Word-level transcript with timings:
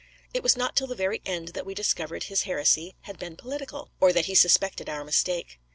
It 0.33 0.41
was 0.41 0.57
not 0.57 0.75
till 0.75 0.87
the 0.87 0.95
very 0.95 1.21
end 1.27 1.49
that 1.49 1.63
we 1.63 1.75
discovered 1.75 2.23
his 2.23 2.41
heresy 2.49 2.95
had 3.01 3.19
been 3.19 3.35
political, 3.37 3.91
or 3.99 4.11
that 4.13 4.25
he 4.25 4.33
suspected 4.33 4.89
our 4.89 5.03
mistake. 5.03 5.59